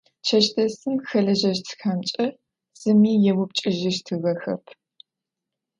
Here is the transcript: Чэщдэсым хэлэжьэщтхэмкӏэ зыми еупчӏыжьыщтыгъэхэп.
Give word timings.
Чэщдэсым 0.25 0.95
хэлэжьэщтхэмкӏэ 1.07 2.25
зыми 2.81 3.11
еупчӏыжьыщтыгъэхэп. 3.31 4.63